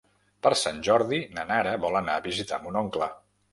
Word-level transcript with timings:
Per 0.45 0.51
Sant 0.61 0.79
Jordi 0.87 1.19
na 1.35 1.45
Nara 1.51 1.75
vol 1.85 2.01
anar 2.01 2.17
a 2.17 2.25
visitar 2.31 2.61
mon 2.67 2.83
oncle. 2.85 3.15